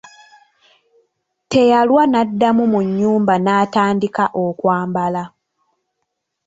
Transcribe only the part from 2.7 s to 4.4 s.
mu nnyumba n'atandika